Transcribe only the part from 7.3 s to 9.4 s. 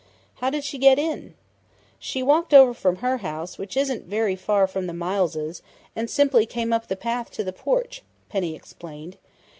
to the porch," Penny explained.